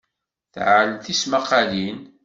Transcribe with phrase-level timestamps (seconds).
[0.53, 1.99] Tɛell tismaqalin.